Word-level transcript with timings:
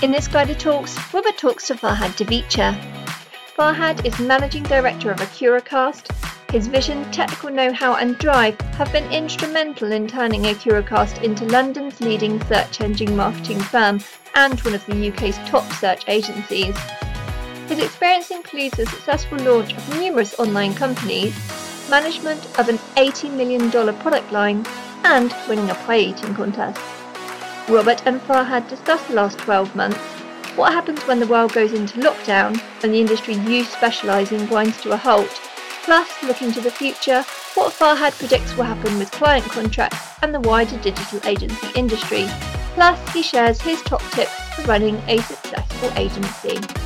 In 0.00 0.12
this 0.12 0.28
guided 0.28 0.60
talks, 0.60 0.96
Robert 1.12 1.36
talks 1.36 1.66
to 1.66 1.74
Farhad 1.74 2.16
Divecha. 2.16 2.78
Farhad 3.56 4.06
is 4.06 4.16
Managing 4.20 4.62
Director 4.62 5.10
of 5.10 5.18
Accuracast. 5.18 6.12
His 6.52 6.68
vision, 6.68 7.10
technical 7.10 7.50
know-how 7.50 7.96
and 7.96 8.16
drive 8.16 8.60
have 8.76 8.92
been 8.92 9.10
instrumental 9.10 9.90
in 9.90 10.06
turning 10.06 10.42
Accuracast 10.42 11.24
into 11.24 11.46
London's 11.46 12.00
leading 12.00 12.40
search 12.44 12.80
engine 12.80 13.16
marketing 13.16 13.58
firm 13.58 13.98
and 14.36 14.60
one 14.60 14.74
of 14.74 14.86
the 14.86 15.08
UK's 15.08 15.36
top 15.38 15.64
search 15.72 16.04
agencies. 16.06 16.78
His 17.66 17.80
experience 17.80 18.30
includes 18.30 18.76
the 18.76 18.86
successful 18.86 19.38
launch 19.38 19.72
of 19.72 19.98
numerous 19.98 20.38
online 20.38 20.74
companies, 20.74 21.34
management 21.90 22.56
of 22.56 22.68
an 22.68 22.78
$80 22.94 23.32
million 23.32 23.68
product 23.68 24.30
line, 24.30 24.64
and 25.02 25.34
winning 25.48 25.70
a 25.70 25.74
pie 25.74 25.98
eating 25.98 26.36
contest. 26.36 26.97
Robert 27.68 28.02
and 28.06 28.18
Farhad 28.22 28.66
discuss 28.70 29.06
the 29.08 29.14
last 29.14 29.38
12 29.40 29.76
months, 29.76 29.98
what 30.56 30.72
happens 30.72 31.00
when 31.06 31.20
the 31.20 31.26
world 31.26 31.52
goes 31.52 31.74
into 31.74 32.00
lockdown 32.00 32.58
and 32.82 32.94
the 32.94 33.00
industry 33.00 33.34
you 33.34 33.62
specialise 33.62 34.32
in 34.32 34.46
grinds 34.46 34.80
to 34.80 34.92
a 34.92 34.96
halt, 34.96 35.28
plus 35.82 36.08
looking 36.22 36.50
to 36.52 36.62
the 36.62 36.70
future, 36.70 37.22
what 37.54 37.74
Farhad 37.74 38.18
predicts 38.18 38.56
will 38.56 38.64
happen 38.64 38.98
with 38.98 39.10
client 39.10 39.44
contracts 39.44 39.98
and 40.22 40.34
the 40.34 40.40
wider 40.40 40.78
digital 40.78 41.20
agency 41.28 41.68
industry. 41.74 42.26
Plus, 42.72 42.98
he 43.12 43.22
shares 43.22 43.60
his 43.60 43.82
top 43.82 44.02
tips 44.12 44.32
for 44.54 44.62
running 44.62 44.96
a 45.06 45.18
successful 45.18 45.92
agency. 45.96 46.77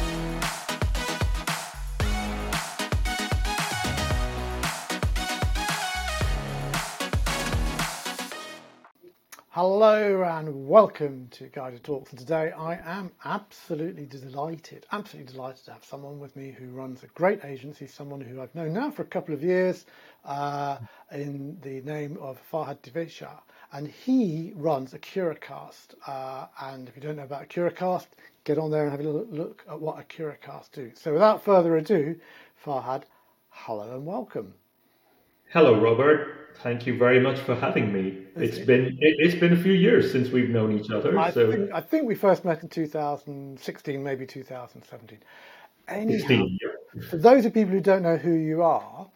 Hello 9.55 10.23
and 10.23 10.67
welcome 10.67 11.29
to 11.33 11.45
GYDA 11.45 11.83
Talks. 11.83 12.09
And 12.09 12.19
today 12.19 12.53
I 12.53 12.77
am 12.87 13.11
absolutely 13.27 14.07
delighted, 14.07 14.87
absolutely 14.93 15.31
delighted 15.31 15.67
to 15.67 15.73
have 15.73 15.85
someone 15.85 16.19
with 16.19 16.35
me 16.37 16.57
who 16.59 16.69
runs 16.69 17.03
a 17.03 17.07
great 17.09 17.45
agency, 17.45 17.87
someone 17.87 18.23
who 18.23 18.41
I've 18.41 18.55
known 18.55 18.73
now 18.73 18.91
for 18.91 19.03
a 19.03 19.05
couple 19.05 19.35
of 19.35 19.43
years 19.43 19.85
uh, 20.25 20.79
in 21.13 21.59
the 21.61 21.83
name 21.83 22.17
of 22.19 22.41
Farhad 22.51 22.79
Divecha. 22.79 23.29
And 23.75 23.89
he 23.89 24.55
runs 24.57 24.95
Accuracast. 24.95 25.97
Uh, 26.07 26.47
and 26.63 26.89
if 26.89 26.97
you 26.97 27.03
don't 27.03 27.17
know 27.17 27.25
about 27.25 27.47
Accuracast, 27.47 28.07
get 28.45 28.57
on 28.57 28.71
there 28.71 28.85
and 28.85 28.91
have 28.91 29.01
a 29.01 29.03
little 29.03 29.27
look 29.27 29.67
at 29.69 29.79
what 29.79 29.99
Accuracast 29.99 30.73
do. 30.73 30.93
So 30.95 31.13
without 31.13 31.45
further 31.45 31.77
ado, 31.77 32.17
Farhad, 32.65 33.03
hello 33.51 33.97
and 33.97 34.07
welcome. 34.07 34.55
Hello, 35.51 35.79
Robert. 35.79 36.41
Thank 36.63 36.87
you 36.87 36.96
very 36.96 37.18
much 37.18 37.41
for 37.41 37.57
having 37.57 37.93
me. 37.93 38.18
It's 38.37 38.59
been 38.59 38.96
it, 39.01 39.30
has 39.30 39.38
been 39.38 39.52
a 39.52 39.60
few 39.60 39.73
years 39.73 40.13
since 40.13 40.29
we've 40.29 40.49
known 40.49 40.79
each 40.79 40.91
other. 40.91 41.18
I, 41.18 41.32
so 41.32 41.51
think, 41.51 41.73
I 41.73 41.80
think 41.80 42.07
we 42.07 42.15
first 42.15 42.45
met 42.45 42.63
in 42.63 42.68
2016, 42.68 44.02
maybe 44.02 44.27
2017. 44.27 45.18
Anyhow, 45.88 46.46
for 47.10 47.16
those 47.16 47.45
of 47.45 47.52
people 47.52 47.73
who 47.73 47.80
don't 47.80 48.02
know 48.02 48.16
who 48.16 48.35
you 48.35 48.63
are, 48.63 49.09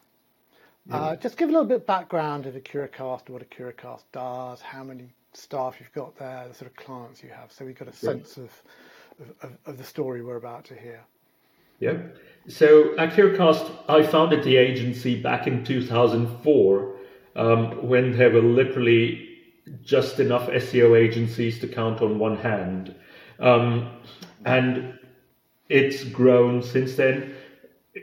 yeah. 0.88 0.96
uh, 0.96 1.16
just 1.16 1.36
give 1.36 1.48
a 1.48 1.52
little 1.52 1.66
bit 1.66 1.76
of 1.76 1.86
background 1.86 2.46
of 2.46 2.54
Accuracast, 2.54 3.28
what 3.28 3.48
Accuracast 3.48 4.02
does, 4.10 4.60
how 4.60 4.82
many 4.82 5.08
staff 5.32 5.76
you've 5.78 5.92
got 5.92 6.18
there, 6.18 6.46
the 6.48 6.54
sort 6.54 6.68
of 6.68 6.76
clients 6.76 7.22
you 7.22 7.28
have, 7.30 7.52
so 7.52 7.64
we've 7.64 7.78
got 7.78 7.86
a 7.86 7.92
sense 7.92 8.36
yeah. 8.36 8.44
of, 8.44 9.34
of, 9.42 9.58
of 9.66 9.78
the 9.78 9.84
story 9.84 10.22
we're 10.22 10.36
about 10.36 10.64
to 10.64 10.74
hear. 10.74 11.00
Yeah. 11.78 11.98
So 12.48 12.94
Accuracast, 12.96 13.70
I 13.88 14.02
founded 14.02 14.42
the 14.42 14.56
agency 14.56 15.20
back 15.20 15.46
in 15.46 15.62
2004 15.62 16.95
um, 17.36 17.86
when 17.86 18.16
there 18.16 18.30
were 18.30 18.42
literally 18.42 19.28
just 19.82 20.20
enough 20.20 20.48
SEO 20.48 20.98
agencies 20.98 21.58
to 21.60 21.68
count 21.68 22.00
on 22.00 22.18
one 22.18 22.36
hand. 22.36 22.94
Um, 23.38 23.90
and 24.44 24.98
it's 25.68 26.04
grown 26.04 26.62
since 26.62 26.96
then. 26.96 27.34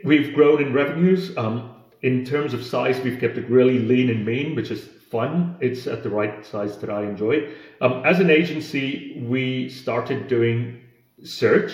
We've 0.04 0.34
grown 0.34 0.62
in 0.62 0.72
revenues. 0.72 1.36
Um, 1.36 1.70
in 2.02 2.24
terms 2.24 2.52
of 2.52 2.64
size, 2.64 3.00
we've 3.00 3.18
kept 3.18 3.38
it 3.38 3.48
really 3.48 3.78
lean 3.78 4.10
and 4.10 4.24
mean, 4.26 4.54
which 4.54 4.70
is 4.70 4.88
fun. 5.10 5.56
It's 5.60 5.86
at 5.86 6.02
the 6.02 6.10
right 6.10 6.44
size 6.44 6.76
that 6.78 6.90
I 6.90 7.02
enjoy. 7.02 7.48
Um, 7.80 8.04
as 8.04 8.20
an 8.20 8.30
agency, 8.30 9.24
we 9.26 9.68
started 9.70 10.28
doing 10.28 10.80
search. 11.22 11.72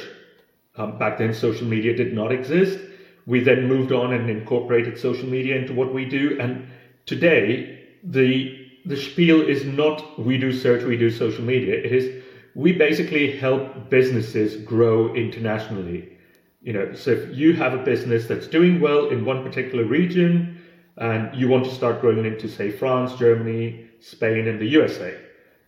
Um, 0.76 0.98
back 0.98 1.18
then, 1.18 1.34
social 1.34 1.66
media 1.66 1.96
did 1.96 2.14
not 2.14 2.30
exist. 2.30 2.78
We 3.26 3.40
then 3.40 3.66
moved 3.66 3.92
on 3.92 4.12
and 4.12 4.30
incorporated 4.30 4.98
social 4.98 5.28
media 5.28 5.56
into 5.56 5.74
what 5.74 5.92
we 5.92 6.04
do. 6.04 6.38
And 6.40 6.68
today 7.06 7.80
the 8.02 8.56
the 8.84 8.96
spiel 8.96 9.42
is 9.42 9.64
not 9.64 10.18
we 10.18 10.38
do 10.38 10.52
search, 10.52 10.84
we 10.84 10.96
do 10.96 11.10
social 11.10 11.44
media. 11.44 11.74
It 11.74 11.92
is 11.92 12.22
we 12.54 12.72
basically 12.72 13.36
help 13.36 13.90
businesses 13.90 14.56
grow 14.64 15.14
internationally. 15.14 16.16
You 16.62 16.72
know, 16.72 16.94
so 16.94 17.12
if 17.12 17.36
you 17.36 17.54
have 17.54 17.74
a 17.74 17.82
business 17.82 18.26
that's 18.26 18.46
doing 18.46 18.80
well 18.80 19.08
in 19.08 19.24
one 19.24 19.42
particular 19.42 19.84
region 19.84 20.60
and 20.96 21.34
you 21.34 21.48
want 21.48 21.64
to 21.64 21.74
start 21.74 22.00
growing 22.00 22.24
into 22.24 22.48
say 22.48 22.70
France, 22.70 23.14
Germany, 23.14 23.86
Spain, 24.00 24.48
and 24.48 24.60
the 24.60 24.66
USA, 24.66 25.18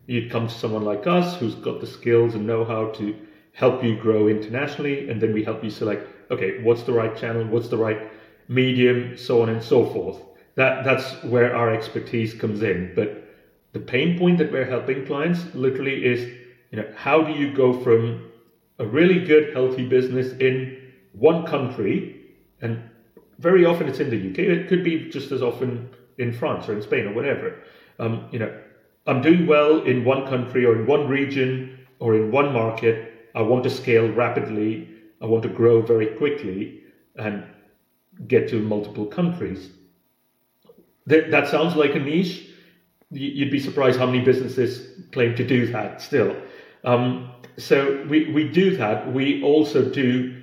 you'd 0.06 0.31
come 0.31 0.49
to 0.49 0.54
someone 0.54 0.84
like 0.84 1.06
us 1.06 1.37
who's 1.37 1.54
got 1.54 1.81
the 1.81 1.87
skills 1.87 2.34
and 2.34 2.47
know-how 2.47 2.91
to 2.91 3.16
help 3.54 3.84
you 3.84 3.97
grow 3.97 4.28
internationally, 4.28 5.09
and 5.10 5.20
then 5.20 5.32
we 5.32 5.44
help 5.44 5.62
you 5.62 5.70
select 5.70 6.09
okay, 6.31 6.62
what's 6.62 6.82
the 6.84 6.93
right 6.93 7.14
channel, 7.14 7.44
what's 7.44 7.69
the 7.69 7.76
right 7.76 8.10
medium, 8.49 9.16
so 9.19 9.43
on 9.43 9.50
and 9.50 9.62
so 9.62 9.84
forth 9.84 10.19
that 10.54 10.84
that's 10.84 11.22
where 11.24 11.56
our 11.56 11.72
expertise 11.72 12.34
comes 12.34 12.62
in. 12.62 12.92
But 12.94 13.24
the 13.72 13.80
pain 13.80 14.18
point 14.18 14.38
that 14.38 14.52
we're 14.52 14.66
helping 14.66 15.06
clients 15.06 15.54
literally 15.54 16.04
is, 16.04 16.24
you 16.70 16.78
know, 16.78 16.92
how 16.96 17.22
do 17.22 17.32
you 17.32 17.54
go 17.54 17.72
from 17.72 18.30
a 18.78 18.86
really 18.86 19.24
good, 19.24 19.52
healthy 19.52 19.86
business 19.88 20.32
in 20.38 20.78
one 21.12 21.46
country, 21.46 22.20
and 22.60 22.82
very 23.38 23.64
often 23.64 23.88
it's 23.88 24.00
in 24.00 24.10
the 24.10 24.30
UK. 24.30 24.38
It 24.38 24.68
could 24.68 24.84
be 24.84 25.08
just 25.10 25.32
as 25.32 25.42
often 25.42 25.88
in 26.18 26.32
France 26.32 26.69
or 26.69 26.74
in 26.74 26.82
Spain 26.82 27.06
or 27.06 27.14
whatever. 27.14 27.58
Um, 27.98 28.28
you 28.30 28.38
know, 28.38 28.52
I'm 29.06 29.20
doing 29.20 29.46
well 29.46 29.82
in 29.82 30.04
one 30.04 30.26
country 30.26 30.64
or 30.64 30.74
in 30.74 30.86
one 30.86 31.08
region 31.08 31.86
or 31.98 32.14
in 32.14 32.30
one 32.30 32.52
market. 32.52 33.30
I 33.34 33.42
want 33.42 33.64
to 33.64 33.70
scale 33.70 34.10
rapidly. 34.10 34.88
I 35.20 35.26
want 35.26 35.42
to 35.44 35.48
grow 35.48 35.82
very 35.82 36.08
quickly 36.16 36.80
and 37.16 37.44
get 38.26 38.48
to 38.50 38.60
multiple 38.60 39.06
countries 39.06 39.70
that, 41.06 41.30
that 41.30 41.48
sounds 41.48 41.76
like 41.76 41.94
a 41.94 41.98
niche. 41.98 42.48
You'd 43.10 43.50
be 43.50 43.60
surprised 43.60 43.98
how 43.98 44.06
many 44.06 44.20
businesses 44.20 45.04
claim 45.12 45.34
to 45.36 45.46
do 45.46 45.70
that 45.72 46.00
still. 46.00 46.34
Um, 46.84 47.30
so 47.58 48.04
we, 48.08 48.32
we 48.32 48.48
do 48.48 48.76
that. 48.76 49.12
We 49.12 49.42
also 49.42 49.88
do 49.88 50.42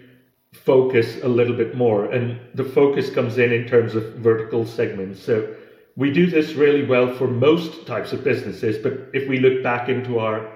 focus 0.54 1.18
a 1.24 1.28
little 1.28 1.56
bit 1.56 1.76
more, 1.76 2.06
and 2.06 2.40
the 2.56 2.64
focus 2.64 3.10
comes 3.10 3.38
in 3.38 3.52
in 3.52 3.68
terms 3.68 3.96
of 3.96 4.04
vertical 4.16 4.66
segments. 4.66 5.22
So 5.22 5.56
we 5.96 6.12
do 6.12 6.28
this 6.28 6.54
really 6.54 6.86
well 6.86 7.14
for 7.16 7.28
most 7.28 7.86
types 7.86 8.14
of 8.14 8.24
businesses, 8.24 8.78
but 8.78 8.94
if 9.14 9.28
we 9.28 9.40
look 9.40 9.64
back 9.64 9.90
into 9.90 10.20
our 10.20 10.52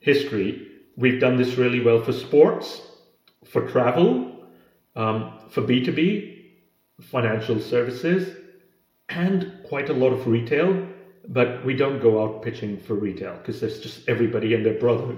history, 0.00 0.68
we've 0.96 1.20
done 1.20 1.36
this 1.36 1.56
really 1.56 1.80
well 1.80 2.02
for 2.02 2.12
sports, 2.12 2.82
for 3.44 3.68
travel, 3.68 4.32
um, 4.96 5.38
for 5.50 5.62
B2B, 5.62 6.46
financial 7.00 7.60
services, 7.60 8.36
and 9.08 9.52
quite 9.64 9.88
a 9.88 9.92
lot 9.92 10.12
of 10.12 10.26
retail, 10.26 10.86
but 11.28 11.64
we 11.64 11.74
don't 11.74 12.00
go 12.00 12.22
out 12.22 12.42
pitching 12.42 12.78
for 12.78 12.94
retail 12.94 13.36
because 13.36 13.60
there's 13.60 13.80
just 13.80 14.08
everybody 14.08 14.54
and 14.54 14.64
their 14.64 14.78
brother 14.78 15.16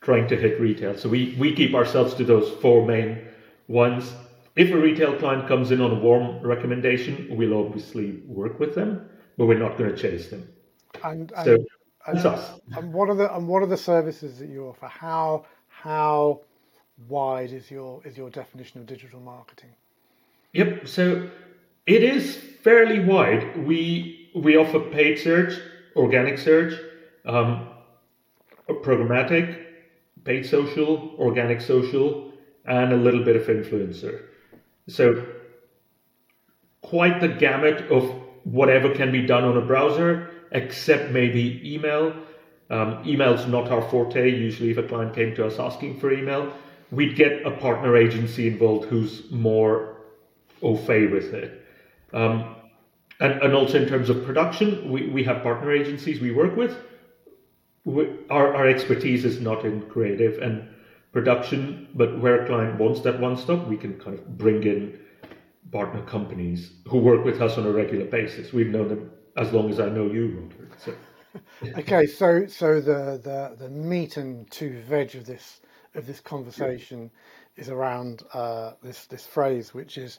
trying 0.00 0.28
to 0.28 0.36
hit 0.36 0.60
retail. 0.60 0.96
So 0.96 1.08
we, 1.08 1.34
we 1.38 1.54
keep 1.54 1.74
ourselves 1.74 2.14
to 2.14 2.24
those 2.24 2.50
four 2.60 2.86
main 2.86 3.26
ones. 3.68 4.12
If 4.54 4.70
a 4.70 4.76
retail 4.76 5.18
client 5.18 5.48
comes 5.48 5.70
in 5.70 5.80
on 5.80 5.90
a 5.90 5.98
warm 5.98 6.40
recommendation, 6.40 7.28
we'll 7.30 7.58
obviously 7.58 8.22
work 8.26 8.58
with 8.58 8.74
them, 8.74 9.08
but 9.36 9.46
we're 9.46 9.58
not 9.58 9.76
going 9.76 9.94
to 9.94 9.96
chase 9.96 10.28
them. 10.28 10.48
And, 11.04 11.32
and, 11.32 11.44
so 11.44 11.64
and, 12.06 12.18
us. 12.18 12.60
and 12.74 12.92
what 12.92 13.10
are 13.10 13.14
the 13.14 13.34
and 13.34 13.46
what 13.46 13.62
are 13.62 13.66
the 13.66 13.76
services 13.76 14.38
that 14.38 14.48
you 14.48 14.66
offer? 14.68 14.86
How 14.86 15.44
how 15.68 16.40
wide 17.08 17.52
is 17.52 17.70
your 17.70 18.00
is 18.06 18.16
your 18.16 18.30
definition 18.30 18.80
of 18.80 18.86
digital 18.86 19.20
marketing? 19.20 19.70
Yep. 20.52 20.88
So 20.88 21.28
it 21.86 22.02
is 22.02 22.36
fairly 22.62 23.00
wide. 23.00 23.66
We 23.66 24.30
we 24.34 24.56
offer 24.56 24.80
paid 24.80 25.18
search, 25.18 25.58
organic 25.94 26.38
search, 26.38 26.78
um, 27.24 27.68
programmatic, 28.68 29.64
paid 30.24 30.44
social, 30.44 31.14
organic 31.18 31.60
social, 31.60 32.32
and 32.64 32.92
a 32.92 32.96
little 32.96 33.24
bit 33.24 33.36
of 33.36 33.42
influencer. 33.42 34.24
So 34.88 35.24
quite 36.82 37.20
the 37.20 37.28
gamut 37.28 37.90
of 37.90 38.04
whatever 38.44 38.94
can 38.94 39.10
be 39.10 39.22
done 39.26 39.44
on 39.44 39.56
a 39.56 39.60
browser, 39.60 40.30
except 40.52 41.10
maybe 41.10 41.60
email. 41.64 42.14
Um, 42.68 43.02
email's 43.06 43.46
not 43.46 43.70
our 43.70 43.88
forte. 43.90 44.28
Usually, 44.28 44.70
if 44.70 44.78
a 44.78 44.82
client 44.82 45.14
came 45.14 45.34
to 45.36 45.46
us 45.46 45.58
asking 45.58 45.98
for 46.00 46.12
email, 46.12 46.52
we'd 46.90 47.16
get 47.16 47.46
a 47.46 47.52
partner 47.52 47.96
agency 47.96 48.48
involved 48.48 48.88
who's 48.88 49.30
more 49.30 49.96
au 50.62 50.76
fait 50.76 51.06
with 51.06 51.32
it. 51.32 51.65
Um, 52.12 52.56
and, 53.20 53.42
and 53.42 53.54
also 53.54 53.82
in 53.82 53.88
terms 53.88 54.10
of 54.10 54.24
production, 54.24 54.90
we, 54.90 55.08
we 55.08 55.24
have 55.24 55.42
partner 55.42 55.72
agencies 55.72 56.20
we 56.20 56.32
work 56.32 56.56
with. 56.56 56.76
We, 57.84 58.08
our, 58.30 58.54
our 58.54 58.68
expertise 58.68 59.24
is 59.24 59.40
not 59.40 59.64
in 59.64 59.82
creative 59.88 60.42
and 60.42 60.68
production, 61.12 61.88
but 61.94 62.20
where 62.20 62.42
a 62.42 62.46
client 62.46 62.78
wants 62.78 63.00
that 63.00 63.18
one 63.18 63.36
stop, 63.36 63.66
we 63.66 63.76
can 63.76 63.98
kind 63.98 64.18
of 64.18 64.36
bring 64.36 64.62
in 64.64 64.98
partner 65.72 66.02
companies 66.02 66.72
who 66.88 66.98
work 66.98 67.24
with 67.24 67.40
us 67.40 67.58
on 67.58 67.66
a 67.66 67.70
regular 67.70 68.04
basis. 68.04 68.52
We've 68.52 68.68
known 68.68 68.88
them 68.88 69.10
as 69.36 69.52
long 69.52 69.70
as 69.70 69.80
I 69.80 69.88
know 69.88 70.06
you, 70.06 70.28
Roderick. 70.28 70.72
So. 70.78 70.94
okay, 71.78 72.06
so 72.06 72.46
so 72.46 72.80
the, 72.80 73.20
the 73.22 73.56
the 73.58 73.68
meat 73.68 74.16
and 74.16 74.50
two 74.50 74.80
veg 74.82 75.14
of 75.14 75.26
this 75.26 75.60
of 75.94 76.06
this 76.06 76.20
conversation 76.20 77.10
is 77.56 77.68
around 77.68 78.22
uh, 78.32 78.72
this 78.82 79.06
this 79.06 79.26
phrase, 79.26 79.74
which 79.74 79.98
is 79.98 80.18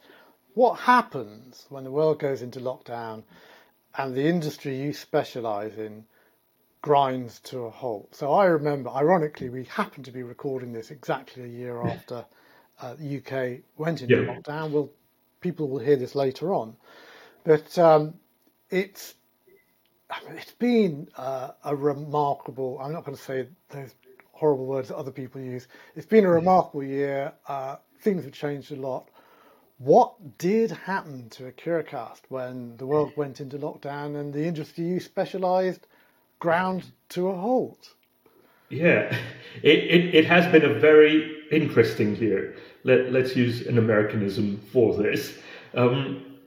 what 0.57 0.79
happens 0.79 1.67
when 1.69 1.83
the 1.83 1.91
world 1.91 2.17
goes 2.17 2.41
into 2.41 2.59
lockdown 2.59 3.21
and 3.95 4.15
the 4.15 4.27
industry 4.27 4.75
you 4.75 4.91
specialise 4.91 5.75
in 5.75 6.03
grinds 6.81 7.39
to 7.41 7.59
a 7.65 7.69
halt. 7.69 8.15
So 8.15 8.33
I 8.33 8.45
remember, 8.45 8.89
ironically, 8.89 9.49
we 9.49 9.65
happened 9.65 10.05
to 10.05 10.11
be 10.11 10.23
recording 10.23 10.73
this 10.73 10.89
exactly 10.89 11.43
a 11.43 11.47
year 11.47 11.85
after 11.85 12.25
uh, 12.81 12.95
the 12.95 13.17
UK 13.17 13.59
went 13.77 14.01
into 14.01 14.15
yeah. 14.15 14.33
lockdown. 14.33 14.71
Well, 14.71 14.89
people 15.41 15.69
will 15.69 15.77
hear 15.77 15.95
this 15.95 16.15
later 16.15 16.51
on, 16.55 16.75
but 17.43 17.77
um, 17.77 18.15
it's 18.71 19.13
I 20.09 20.27
mean, 20.27 20.39
it's 20.39 20.53
been 20.53 21.07
uh, 21.17 21.51
a 21.65 21.75
remarkable. 21.75 22.79
I'm 22.81 22.93
not 22.93 23.05
going 23.05 23.15
to 23.15 23.23
say 23.23 23.47
those 23.69 23.93
horrible 24.31 24.65
words 24.65 24.87
that 24.87 24.97
other 24.97 25.11
people 25.11 25.39
use. 25.39 25.67
It's 25.95 26.07
been 26.07 26.25
a 26.25 26.31
remarkable 26.31 26.83
year. 26.83 27.33
Uh, 27.47 27.75
things 28.01 28.23
have 28.23 28.33
changed 28.33 28.71
a 28.71 28.75
lot. 28.75 29.09
What 29.79 30.39
did 30.39 30.71
happen 30.71 31.29
to 31.31 31.51
Accuracast 31.51 32.21
when 32.29 32.77
the 32.77 32.87
world 32.87 33.13
went 33.15 33.39
into 33.39 33.57
lockdown 33.57 34.19
and 34.19 34.33
the 34.33 34.45
industry 34.45 34.85
you 34.85 34.99
specialised 34.99 35.87
ground 36.39 36.85
to 37.09 37.29
a 37.29 37.35
halt? 37.35 37.93
Yeah, 38.69 39.15
it, 39.63 39.77
it, 39.77 40.15
it, 40.15 40.25
has 40.25 40.51
been 40.51 40.65
a 40.65 40.73
very 40.73 41.43
interesting 41.51 42.17
year. 42.17 42.57
Let, 42.83 43.13
let's 43.13 43.33
use 43.33 43.65
an 43.65 43.77
Americanism 43.77 44.57
for 44.73 44.93
this. 44.93 45.37
Um, 45.73 46.37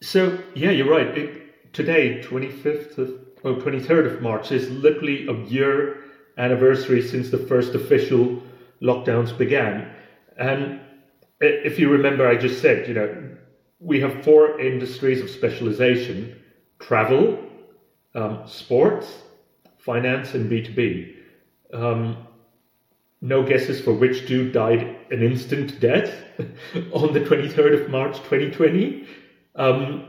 so, 0.00 0.38
yeah, 0.56 0.70
you're 0.70 0.90
right. 0.90 1.16
It, 1.16 1.72
today, 1.72 2.20
25th 2.20 2.98
of, 2.98 3.10
oh, 3.44 3.54
23rd 3.54 4.06
of 4.12 4.22
March, 4.22 4.50
is 4.50 4.68
literally 4.70 5.28
a 5.28 5.34
year 5.46 6.02
anniversary 6.36 7.00
since 7.00 7.30
the 7.30 7.38
first 7.38 7.76
official 7.76 8.42
lockdowns 8.80 9.36
began. 9.36 9.88
And 10.36 10.80
if 11.42 11.78
you 11.78 11.90
remember, 11.90 12.26
I 12.26 12.36
just 12.36 12.60
said, 12.60 12.88
you 12.88 12.94
know, 12.94 13.28
we 13.80 14.00
have 14.00 14.24
four 14.24 14.60
industries 14.60 15.20
of 15.20 15.28
specialization 15.28 16.38
travel, 16.78 17.38
um, 18.14 18.42
sports, 18.46 19.22
finance, 19.78 20.34
and 20.34 20.50
B2B. 20.50 21.14
Um, 21.72 22.16
no 23.20 23.42
guesses 23.44 23.80
for 23.80 23.92
which 23.92 24.26
two 24.26 24.50
died 24.50 24.96
an 25.10 25.22
instant 25.22 25.78
death 25.80 26.12
on 26.92 27.12
the 27.12 27.20
23rd 27.20 27.84
of 27.84 27.90
March 27.90 28.16
2020. 28.18 29.06
Um, 29.54 30.08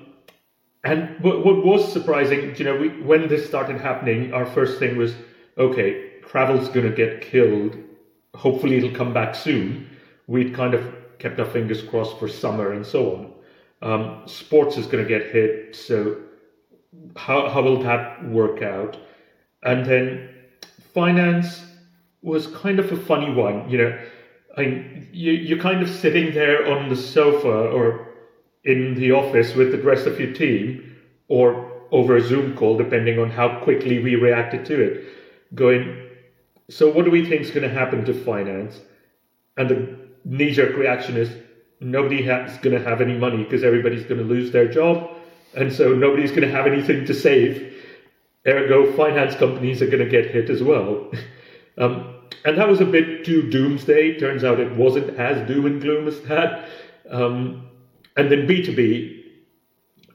and 0.84 1.20
what, 1.24 1.46
what, 1.46 1.64
was 1.64 1.94
surprising, 1.94 2.56
you 2.56 2.66
know, 2.66 2.76
we, 2.76 2.90
when 3.02 3.28
this 3.28 3.46
started 3.46 3.80
happening, 3.80 4.34
our 4.34 4.46
first 4.46 4.80
thing 4.80 4.98
was, 4.98 5.14
okay, 5.58 6.20
travel's 6.28 6.68
going 6.70 6.90
to 6.90 6.96
get 6.96 7.22
killed. 7.22 7.78
Hopefully, 8.36 8.78
it'll 8.78 8.96
come 8.96 9.14
back 9.14 9.36
soon. 9.36 9.90
We'd 10.28 10.54
kind 10.56 10.74
of 10.74 10.94
kept 11.24 11.40
our 11.40 11.46
fingers 11.46 11.82
crossed 11.82 12.20
for 12.20 12.28
summer 12.28 12.74
and 12.74 12.86
so 12.86 13.16
on. 13.16 13.32
Um, 13.82 14.22
sports 14.28 14.78
is 14.78 14.86
going 14.86 15.04
to 15.04 15.08
get 15.08 15.32
hit, 15.32 15.76
so 15.76 16.18
how, 17.16 17.50
how 17.50 17.62
will 17.62 17.82
that 17.84 18.24
work 18.28 18.62
out? 18.62 18.98
And 19.64 19.86
then 19.86 20.30
finance 20.94 21.64
was 22.22 22.48
kind 22.48 22.78
of 22.80 22.92
a 22.92 22.98
funny 22.98 23.34
one. 23.34 23.70
You 23.70 23.78
know, 23.78 24.00
I, 24.58 24.62
you, 25.12 25.32
you're 25.32 25.60
kind 25.60 25.82
of 25.82 25.90
sitting 25.90 26.34
there 26.34 26.70
on 26.72 26.90
the 26.90 26.96
sofa 26.96 27.48
or 27.48 28.10
in 28.66 28.96
the 28.96 29.14
office 29.14 29.56
with 29.56 29.72
the 29.72 29.82
rest 29.82 30.06
of 30.06 30.20
your 30.20 30.34
team 30.34 30.98
or 31.30 31.72
over 31.92 32.18
a 32.18 32.22
Zoom 32.22 32.56
call, 32.58 32.78
depending 32.78 33.18
on 33.18 33.30
how 33.30 33.60
quickly 33.60 34.04
we 34.04 34.16
reacted 34.16 34.66
to 34.66 34.82
it, 34.82 35.06
going, 35.56 36.10
so 36.70 36.92
what 36.92 37.06
do 37.06 37.12
we 37.12 37.26
think 37.26 37.42
is 37.42 37.52
going 37.52 37.68
to 37.68 37.74
happen 37.74 38.04
to 38.04 38.14
finance? 38.14 38.82
And 39.58 39.70
the 39.70 40.03
knee-jerk 40.26 40.76
reaction 40.78 41.18
is 41.18 41.30
nobody 41.80 42.24
is 42.28 42.58
going 42.58 42.78
to 42.78 42.84
have 42.84 43.02
any 43.02 43.18
money 43.18 43.44
because 43.44 43.64
everybody's 43.64 44.04
going 44.04 44.20
to 44.20 44.26
lose 44.26 44.52
their 44.52 44.68
job, 44.68 45.10
and 45.56 45.72
so 45.72 45.94
nobody's 45.94 46.32
going 46.32 46.42
to 46.42 46.52
have 46.52 46.68
anything 46.68 47.06
to 47.06 47.14
save. 47.14 47.72
Ergo, 48.48 48.92
finance 48.94 49.36
companies 49.36 49.82
are 49.82 49.88
going 49.88 50.04
to 50.04 50.10
get 50.10 50.32
hit 50.32 50.50
as 50.50 50.62
well. 50.62 51.12
um, 51.78 52.14
and 52.46 52.58
that 52.58 52.68
was 52.68 52.82
a 52.82 52.86
bit 52.86 53.24
too 53.24 53.50
doomsday. 53.50 54.20
Turns 54.20 54.44
out 54.44 54.60
it 54.60 54.76
wasn't 54.76 55.18
as 55.18 55.48
doom 55.48 55.66
and 55.66 55.82
gloom 55.82 56.08
as 56.08 56.20
that. 56.22 56.68
Um, 57.10 57.70
and 58.18 58.30
then 58.30 58.48
B2B, 58.48 59.24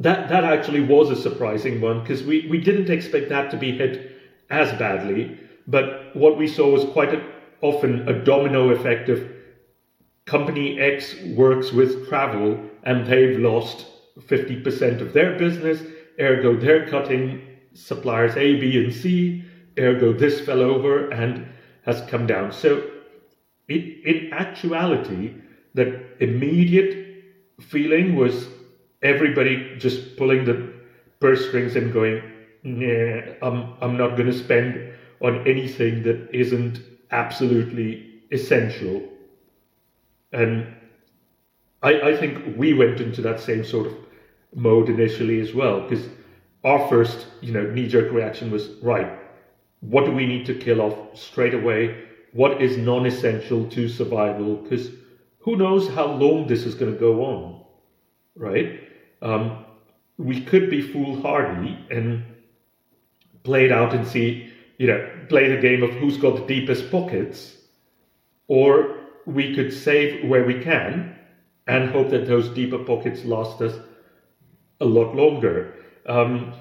that, 0.01 0.29
that 0.29 0.45
actually 0.45 0.81
was 0.81 1.11
a 1.11 1.17
surprising 1.17 1.81
one 1.81 2.01
because 2.01 2.23
we, 2.23 2.47
we 2.49 2.59
didn't 2.59 2.91
expect 2.91 3.31
that 3.31 3.51
to 3.51 3.57
be 3.57 3.73
hit 3.77 4.13
as 4.51 4.71
badly. 4.79 5.39
But 5.67 6.15
what 6.15 6.37
we 6.37 6.49
saw 6.49 6.71
was 6.71 6.85
quite 6.93 7.15
a, 7.15 7.25
often 7.63 8.09
a 8.09 8.25
domino 8.25 8.71
effect 8.71 9.09
of 9.09 9.27
company 10.29 10.79
X 10.79 11.15
works 11.37 11.73
with 11.73 12.07
travel 12.09 12.61
and 12.85 13.07
they've 13.07 13.39
lost 13.39 13.87
50% 14.21 15.01
of 15.01 15.13
their 15.13 15.39
business, 15.39 15.81
ergo 16.21 16.55
they're 16.55 16.87
cutting 16.87 17.43
suppliers 17.73 18.37
A, 18.37 18.61
B, 18.61 18.85
and 18.85 18.93
C, 18.93 19.43
ergo 19.79 20.13
this 20.13 20.41
fell 20.41 20.61
over 20.61 21.09
and 21.11 21.47
has 21.85 22.03
come 22.11 22.27
down. 22.27 22.53
So 22.53 22.83
in, 23.69 24.01
in 24.05 24.33
actuality, 24.33 25.35
the 25.75 26.01
immediate 26.21 27.07
feeling 27.61 28.15
was 28.15 28.49
everybody 29.03 29.77
just 29.79 30.17
pulling 30.17 30.45
the 30.45 30.73
purse 31.21 31.47
strings 31.49 31.75
and 31.77 31.93
going, 31.93 32.23
nah, 32.65 33.21
I'm, 33.43 33.75
I'm 33.81 33.97
not 33.97 34.17
going 34.17 34.27
to 34.27 34.39
spend 34.39 34.93
on 35.21 35.47
anything 35.49 36.03
that 36.03 36.29
isn't 36.33 36.81
absolutely 37.11 38.23
essential. 38.31 39.03
And 40.33 40.75
I, 41.83 42.01
I 42.01 42.17
think 42.17 42.57
we 42.57 42.75
went 42.75 43.01
into 43.01 43.23
that 43.23 43.41
same 43.41 43.65
sort 43.65 43.87
of 43.87 43.95
mode 44.55 44.89
initially 44.89 45.41
as 45.41 45.55
well, 45.55 45.81
because 45.81 46.07
our 46.65 46.89
first, 46.89 47.27
you 47.41 47.53
know, 47.53 47.63
knee-jerk 47.71 48.13
reaction 48.13 48.51
was 48.51 48.69
right. 48.83 49.19
What 49.81 50.05
do 50.05 50.13
we 50.13 50.27
need 50.27 50.47
to 50.47 50.55
kill 50.55 50.81
off 50.81 51.19
straight 51.19 51.55
away? 51.55 52.05
What 52.33 52.61
is 52.61 52.77
non-essential 52.77 53.69
to 53.71 53.89
survival? 53.89 54.57
Because 54.57 54.91
who 55.39 55.57
knows 55.57 55.89
how 55.89 56.07
long 56.07 56.47
this 56.47 56.65
is 56.65 56.75
going 56.75 56.93
to 56.93 56.99
go 56.99 57.25
on, 57.25 57.65
right? 58.35 58.81
Um, 59.23 59.65
we 60.19 60.41
could 60.41 60.69
be 60.69 60.83
foolhardy 60.83 61.79
and 61.91 62.25
play 63.45 63.67
it 63.67 63.73
out 63.73 63.95
and 63.95 64.07
see, 64.07 64.51
you 64.79 64.89
know, 64.89 65.09
play 65.29 65.49
the 65.49 65.61
game 65.61 65.83
of 65.83 65.91
who's 65.91 66.17
got 66.17 66.37
the 66.37 66.47
deepest 66.47 66.91
pockets, 66.91 67.57
or 68.49 68.97
we 69.29 69.55
could 69.55 69.73
save 69.73 70.27
where 70.27 70.45
we 70.45 70.59
can 70.59 71.15
and 71.67 71.91
hope 71.91 72.09
that 72.09 72.27
those 72.27 72.49
deeper 72.49 72.79
pockets 72.79 73.27
last 73.27 73.61
us 73.61 73.75
a 74.81 74.85
lot 74.87 75.15
longer. 75.15 75.75
Um, 76.07 76.55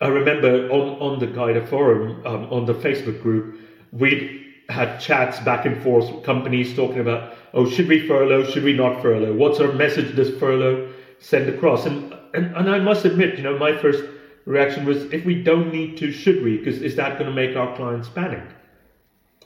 I 0.00 0.06
remember 0.06 0.70
on, 0.70 1.00
on 1.00 1.18
the 1.18 1.26
GYDA 1.26 1.68
forum, 1.68 2.24
um, 2.24 2.44
on 2.52 2.66
the 2.66 2.74
Facebook 2.74 3.20
group, 3.20 3.58
we 3.90 4.54
had 4.68 5.00
chats 5.00 5.40
back 5.40 5.66
and 5.66 5.82
forth 5.82 6.08
with 6.12 6.24
companies 6.24 6.74
talking 6.76 7.00
about, 7.00 7.34
oh, 7.52 7.68
should 7.68 7.88
we 7.88 8.06
furlough? 8.06 8.44
Should 8.44 8.62
we 8.62 8.72
not 8.72 9.02
furlough? 9.02 9.34
What's 9.34 9.58
our 9.58 9.72
message 9.72 10.14
does 10.14 10.30
furlough 10.38 10.92
send 11.18 11.48
across? 11.48 11.84
And, 11.86 12.14
and, 12.32 12.54
and 12.54 12.70
I 12.70 12.78
must 12.78 13.04
admit, 13.04 13.38
you 13.38 13.42
know, 13.42 13.58
my 13.58 13.76
first 13.76 14.04
reaction 14.44 14.84
was, 14.84 15.04
if 15.12 15.24
we 15.24 15.42
don't 15.42 15.72
need 15.72 15.96
to, 15.98 16.12
should 16.12 16.44
we? 16.44 16.58
Because 16.58 16.80
is 16.80 16.94
that 16.94 17.18
going 17.18 17.28
to 17.28 17.34
make 17.34 17.56
our 17.56 17.74
clients 17.74 18.08
panic? 18.08 18.44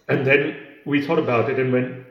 And 0.08 0.26
then 0.26 0.56
we 0.84 1.00
thought 1.06 1.18
about 1.18 1.48
it 1.48 1.58
and 1.58 1.72
went, 1.72 2.04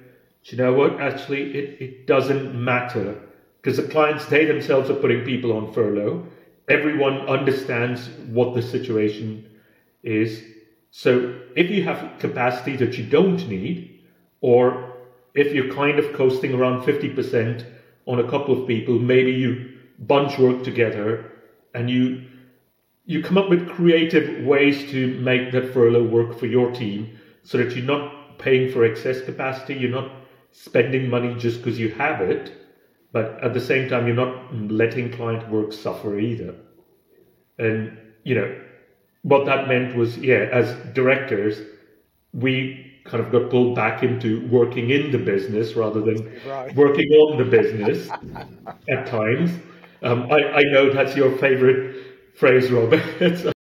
you 0.44 0.58
know 0.58 0.74
what? 0.74 1.00
Actually, 1.00 1.58
it, 1.58 1.82
it 1.82 2.08
doesn't 2.08 2.54
matter 2.56 3.20
because 3.62 3.78
the 3.78 3.84
clients, 3.84 4.26
they 4.26 4.46
themselves 4.46 4.90
are 4.90 4.96
putting 4.96 5.26
people 5.26 5.52
on 5.54 5.74
furlough. 5.74 6.26
Everyone 6.70 7.28
understands 7.28 8.10
what 8.28 8.56
the 8.56 8.62
situation 8.62 9.50
is. 10.04 10.44
So 10.92 11.40
if 11.56 11.70
you 11.70 11.84
have 11.84 12.20
capacity 12.20 12.76
that 12.78 12.98
you 12.98 13.06
don't 13.06 13.48
need, 13.48 14.02
or 14.42 14.94
if 15.34 15.54
you're 15.54 15.74
kind 15.74 16.00
of 16.00 16.14
coasting 16.14 16.54
around 16.54 16.84
50% 16.84 17.66
on 18.06 18.20
a 18.20 18.30
couple 18.30 18.60
of 18.60 18.68
people, 18.68 18.98
maybe 18.98 19.32
you 19.32 19.78
bunch 20.00 20.38
work 20.40 20.64
together 20.64 21.32
and 21.74 21.90
you 21.90 22.26
you 23.06 23.24
come 23.24 23.40
up 23.40 23.50
with 23.50 23.68
creative 23.68 24.46
ways 24.46 24.90
to 24.92 25.20
make 25.20 25.52
that 25.52 25.74
furlough 25.74 26.08
work 26.08 26.38
for 26.38 26.46
your 26.46 26.72
team 26.72 27.18
so 27.42 27.58
that 27.58 27.76
you're 27.76 27.84
not 27.84 28.38
paying 28.38 28.72
for 28.72 28.86
excess 28.86 29.22
capacity, 29.22 29.74
you're 29.74 29.90
not 29.90 30.12
spending 30.52 31.10
money 31.10 31.36
just 31.36 31.58
because 31.58 31.80
you 31.80 31.90
have 31.92 32.22
it, 32.22 32.52
but 33.12 33.42
at 33.44 33.54
the 33.54 33.62
same 33.62 33.90
time, 33.90 34.08
you're 34.08 34.16
not 34.16 34.54
letting 34.54 35.12
client 35.12 35.50
work 35.50 35.74
suffer 35.74 36.20
either. 36.20 36.56
And, 37.58 37.98
you 38.24 38.36
know, 38.36 38.56
what 39.24 39.46
that 39.46 39.68
meant 39.68 39.96
was, 39.96 40.18
yeah, 40.18 40.48
as 40.52 40.74
directors, 40.94 41.60
we 42.34 42.86
kind 43.06 43.24
of 43.24 43.32
got 43.32 43.50
pulled 43.50 43.76
back 43.76 44.04
into 44.04 44.48
working 44.50 44.92
in 44.92 45.12
the 45.12 45.18
business 45.18 45.76
rather 45.76 46.02
than 46.02 46.40
Right. 46.46 46.74
working 46.76 47.10
on 47.12 47.38
the 47.38 47.46
business 47.46 48.10
at 48.90 49.08
times. 49.08 49.52
Um, 50.04 50.32
I, 50.32 50.38
I 50.54 50.62
know 50.64 50.94
that's 50.94 51.16
your 51.16 51.38
favorite 51.38 51.96
phrase, 52.36 52.72
Robert. 52.72 53.54